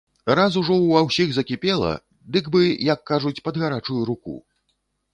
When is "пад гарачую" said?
3.49-4.01